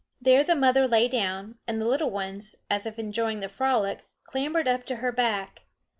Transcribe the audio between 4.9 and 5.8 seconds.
her back.